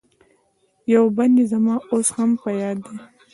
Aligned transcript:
یو 0.93 1.05
بند 1.17 1.35
یې 1.39 1.45
زما 1.51 1.75
اوس 1.91 2.07
هم 2.17 2.29
په 2.41 2.49
یاد 2.61 2.77
دی. 2.85 2.97